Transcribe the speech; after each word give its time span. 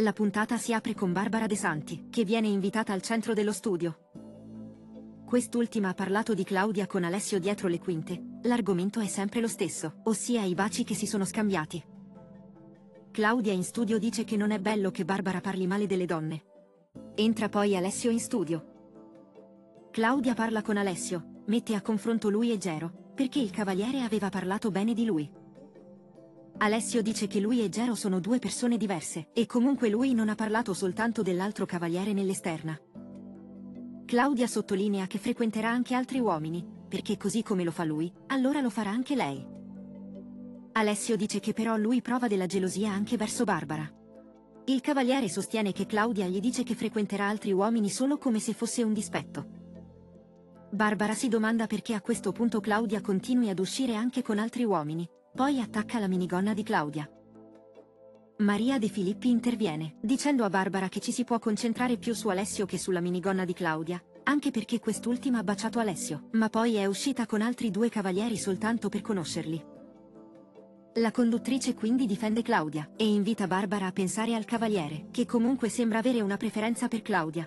La 0.00 0.12
puntata 0.12 0.58
si 0.58 0.74
apre 0.74 0.92
con 0.92 1.12
Barbara 1.12 1.46
De 1.46 1.56
Santi, 1.56 2.08
che 2.10 2.22
viene 2.22 2.48
invitata 2.48 2.92
al 2.92 3.00
centro 3.00 3.32
dello 3.32 3.52
studio. 3.52 4.10
Quest'ultima 5.24 5.88
ha 5.88 5.94
parlato 5.94 6.34
di 6.34 6.44
Claudia 6.44 6.86
con 6.86 7.02
Alessio 7.02 7.38
dietro 7.38 7.66
le 7.66 7.78
quinte. 7.78 8.22
L'argomento 8.42 9.00
è 9.00 9.06
sempre 9.06 9.40
lo 9.40 9.48
stesso, 9.48 10.00
ossia 10.04 10.42
i 10.42 10.52
baci 10.52 10.84
che 10.84 10.94
si 10.94 11.06
sono 11.06 11.24
scambiati. 11.24 11.82
Claudia 13.10 13.54
in 13.54 13.64
studio 13.64 13.98
dice 13.98 14.24
che 14.24 14.36
non 14.36 14.50
è 14.50 14.58
bello 14.58 14.90
che 14.90 15.06
Barbara 15.06 15.40
parli 15.40 15.66
male 15.66 15.86
delle 15.86 16.04
donne. 16.04 16.42
Entra 17.14 17.48
poi 17.48 17.74
Alessio 17.74 18.10
in 18.10 18.20
studio. 18.20 18.74
Claudia 19.92 20.34
parla 20.34 20.60
con 20.60 20.76
Alessio, 20.76 21.42
mette 21.46 21.74
a 21.74 21.80
confronto 21.80 22.28
lui 22.28 22.52
e 22.52 22.58
Gero, 22.58 23.12
perché 23.14 23.38
il 23.38 23.50
cavaliere 23.50 24.02
aveva 24.02 24.28
parlato 24.28 24.70
bene 24.70 24.92
di 24.92 25.06
lui. 25.06 25.44
Alessio 26.58 27.02
dice 27.02 27.26
che 27.26 27.38
lui 27.38 27.62
e 27.62 27.68
Gero 27.68 27.94
sono 27.94 28.18
due 28.18 28.38
persone 28.38 28.78
diverse, 28.78 29.28
e 29.34 29.44
comunque 29.44 29.90
lui 29.90 30.14
non 30.14 30.30
ha 30.30 30.34
parlato 30.34 30.72
soltanto 30.72 31.20
dell'altro 31.20 31.66
cavaliere 31.66 32.14
nell'esterna. 32.14 32.78
Claudia 34.06 34.46
sottolinea 34.46 35.06
che 35.06 35.18
frequenterà 35.18 35.68
anche 35.68 35.94
altri 35.94 36.18
uomini, 36.18 36.64
perché 36.88 37.18
così 37.18 37.42
come 37.42 37.62
lo 37.62 37.70
fa 37.70 37.84
lui, 37.84 38.10
allora 38.28 38.60
lo 38.60 38.70
farà 38.70 38.88
anche 38.88 39.14
lei. 39.14 39.44
Alessio 40.72 41.16
dice 41.16 41.40
che 41.40 41.52
però 41.52 41.76
lui 41.76 42.00
prova 42.00 42.26
della 42.26 42.46
gelosia 42.46 42.90
anche 42.90 43.18
verso 43.18 43.44
Barbara. 43.44 43.90
Il 44.64 44.80
cavaliere 44.80 45.28
sostiene 45.28 45.72
che 45.72 45.84
Claudia 45.84 46.26
gli 46.26 46.40
dice 46.40 46.62
che 46.62 46.74
frequenterà 46.74 47.28
altri 47.28 47.52
uomini 47.52 47.90
solo 47.90 48.16
come 48.16 48.38
se 48.38 48.54
fosse 48.54 48.82
un 48.82 48.94
dispetto. 48.94 49.46
Barbara 50.70 51.14
si 51.14 51.28
domanda 51.28 51.66
perché 51.66 51.92
a 51.92 52.00
questo 52.00 52.32
punto 52.32 52.60
Claudia 52.60 53.02
continui 53.02 53.50
ad 53.50 53.58
uscire 53.58 53.94
anche 53.94 54.22
con 54.22 54.38
altri 54.38 54.64
uomini, 54.64 55.08
poi 55.36 55.60
attacca 55.60 55.98
la 55.98 56.08
minigonna 56.08 56.54
di 56.54 56.62
Claudia. 56.62 57.06
Maria 58.38 58.78
De 58.78 58.88
Filippi 58.88 59.28
interviene, 59.28 59.96
dicendo 60.00 60.44
a 60.44 60.48
Barbara 60.48 60.88
che 60.88 60.98
ci 60.98 61.12
si 61.12 61.24
può 61.24 61.38
concentrare 61.38 61.98
più 61.98 62.14
su 62.14 62.28
Alessio 62.28 62.64
che 62.64 62.78
sulla 62.78 63.02
minigonna 63.02 63.44
di 63.44 63.52
Claudia, 63.52 64.02
anche 64.22 64.50
perché 64.50 64.78
quest'ultima 64.78 65.36
ha 65.36 65.42
baciato 65.42 65.78
Alessio, 65.78 66.30
ma 66.32 66.48
poi 66.48 66.76
è 66.76 66.86
uscita 66.86 67.26
con 67.26 67.42
altri 67.42 67.70
due 67.70 67.90
cavalieri 67.90 68.38
soltanto 68.38 68.88
per 68.88 69.02
conoscerli. 69.02 69.62
La 70.94 71.10
conduttrice 71.10 71.74
quindi 71.74 72.06
difende 72.06 72.40
Claudia 72.40 72.92
e 72.96 73.06
invita 73.06 73.46
Barbara 73.46 73.88
a 73.88 73.92
pensare 73.92 74.34
al 74.34 74.46
cavaliere, 74.46 75.08
che 75.10 75.26
comunque 75.26 75.68
sembra 75.68 75.98
avere 75.98 76.22
una 76.22 76.38
preferenza 76.38 76.88
per 76.88 77.02
Claudia. 77.02 77.46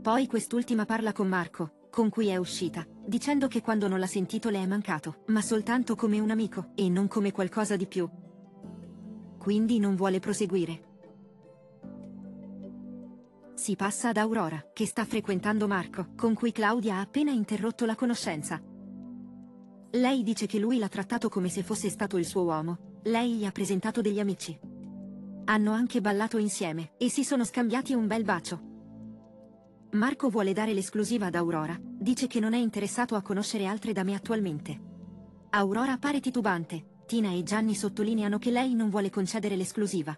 Poi 0.00 0.26
quest'ultima 0.26 0.86
parla 0.86 1.12
con 1.12 1.28
Marco, 1.28 1.88
con 1.90 2.08
cui 2.08 2.28
è 2.28 2.36
uscita, 2.36 2.86
dicendo 3.06 3.48
che 3.48 3.60
quando 3.60 3.88
non 3.88 3.98
l'ha 3.98 4.06
sentito 4.06 4.48
le 4.48 4.62
è 4.62 4.66
mancato, 4.66 5.22
ma 5.26 5.40
soltanto 5.42 5.94
come 5.94 6.18
un 6.20 6.30
amico, 6.30 6.70
e 6.74 6.88
non 6.88 7.08
come 7.08 7.32
qualcosa 7.32 7.76
di 7.76 7.86
più. 7.86 8.08
Quindi 9.38 9.78
non 9.78 9.94
vuole 9.94 10.20
proseguire. 10.20 10.92
Si 13.54 13.76
passa 13.76 14.08
ad 14.08 14.16
Aurora, 14.16 14.70
che 14.72 14.86
sta 14.86 15.04
frequentando 15.04 15.66
Marco, 15.66 16.08
con 16.16 16.34
cui 16.34 16.50
Claudia 16.50 16.96
ha 16.96 17.00
appena 17.00 17.30
interrotto 17.30 17.86
la 17.86 17.94
conoscenza. 17.94 18.60
Lei 19.92 20.22
dice 20.22 20.46
che 20.46 20.58
lui 20.58 20.78
l'ha 20.78 20.88
trattato 20.88 21.28
come 21.28 21.48
se 21.48 21.62
fosse 21.62 21.88
stato 21.88 22.16
il 22.16 22.26
suo 22.26 22.42
uomo, 22.42 23.00
lei 23.04 23.34
gli 23.34 23.44
ha 23.44 23.52
presentato 23.52 24.00
degli 24.00 24.18
amici. 24.18 24.58
Hanno 25.44 25.72
anche 25.72 26.00
ballato 26.00 26.38
insieme, 26.38 26.94
e 26.96 27.08
si 27.10 27.22
sono 27.22 27.44
scambiati 27.44 27.94
un 27.94 28.06
bel 28.06 28.24
bacio. 28.24 28.72
Marco 29.92 30.28
vuole 30.30 30.52
dare 30.52 30.72
l'esclusiva 30.72 31.26
ad 31.26 31.36
Aurora, 31.36 31.78
dice 32.04 32.26
che 32.26 32.38
non 32.38 32.52
è 32.52 32.58
interessato 32.58 33.14
a 33.14 33.22
conoscere 33.22 33.64
altre 33.64 33.94
dame 33.94 34.14
attualmente. 34.14 34.78
Aurora 35.50 35.96
pare 35.96 36.20
titubante, 36.20 36.98
Tina 37.06 37.32
e 37.32 37.42
Gianni 37.42 37.74
sottolineano 37.74 38.36
che 38.38 38.50
lei 38.50 38.74
non 38.74 38.90
vuole 38.90 39.08
concedere 39.08 39.56
l'esclusiva. 39.56 40.14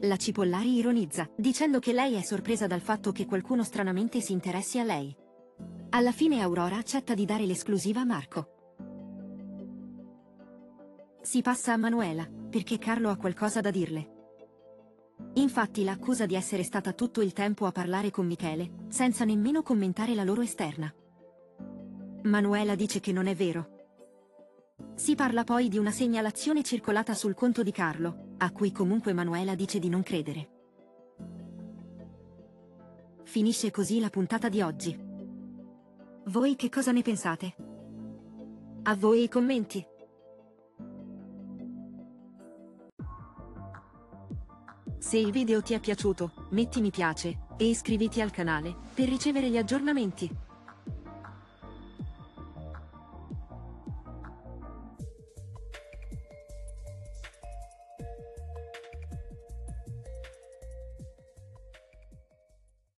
La 0.00 0.16
Cipollari 0.16 0.74
ironizza, 0.74 1.30
dicendo 1.34 1.78
che 1.78 1.94
lei 1.94 2.14
è 2.14 2.20
sorpresa 2.20 2.66
dal 2.66 2.82
fatto 2.82 3.10
che 3.10 3.24
qualcuno 3.24 3.64
stranamente 3.64 4.20
si 4.20 4.32
interessi 4.32 4.78
a 4.78 4.84
lei. 4.84 5.16
Alla 5.90 6.12
fine 6.12 6.42
Aurora 6.42 6.76
accetta 6.76 7.14
di 7.14 7.24
dare 7.24 7.46
l'esclusiva 7.46 8.02
a 8.02 8.04
Marco. 8.04 8.48
Si 11.22 11.40
passa 11.40 11.72
a 11.72 11.78
Manuela, 11.78 12.28
perché 12.50 12.76
Carlo 12.76 13.08
ha 13.08 13.16
qualcosa 13.16 13.62
da 13.62 13.70
dirle. 13.70 14.19
Infatti 15.34 15.84
la 15.84 15.92
accusa 15.92 16.26
di 16.26 16.34
essere 16.34 16.62
stata 16.64 16.92
tutto 16.92 17.20
il 17.20 17.32
tempo 17.32 17.66
a 17.66 17.72
parlare 17.72 18.10
con 18.10 18.26
Michele, 18.26 18.86
senza 18.88 19.24
nemmeno 19.24 19.62
commentare 19.62 20.14
la 20.14 20.24
loro 20.24 20.42
esterna. 20.42 20.92
Manuela 22.22 22.74
dice 22.74 23.00
che 23.00 23.12
non 23.12 23.26
è 23.26 23.34
vero. 23.34 23.78
Si 24.94 25.14
parla 25.14 25.44
poi 25.44 25.68
di 25.68 25.78
una 25.78 25.90
segnalazione 25.90 26.62
circolata 26.62 27.14
sul 27.14 27.34
conto 27.34 27.62
di 27.62 27.70
Carlo, 27.70 28.34
a 28.38 28.50
cui 28.50 28.72
comunque 28.72 29.12
Manuela 29.12 29.54
dice 29.54 29.78
di 29.78 29.88
non 29.88 30.02
credere. 30.02 30.48
Finisce 33.22 33.70
così 33.70 34.00
la 34.00 34.10
puntata 34.10 34.48
di 34.48 34.60
oggi. 34.60 34.98
Voi 36.24 36.56
che 36.56 36.68
cosa 36.68 36.90
ne 36.90 37.02
pensate? 37.02 37.54
A 38.82 38.94
voi 38.96 39.22
i 39.22 39.28
commenti. 39.28 39.86
Se 45.10 45.18
il 45.18 45.32
video 45.32 45.60
ti 45.60 45.74
è 45.74 45.80
piaciuto, 45.80 46.30
metti 46.50 46.80
mi 46.80 46.90
piace 46.90 47.38
e 47.56 47.64
iscriviti 47.64 48.20
al 48.20 48.30
canale 48.30 48.72
per 48.94 49.08
ricevere 49.08 49.48
gli 49.48 49.56
aggiornamenti. 49.56 50.30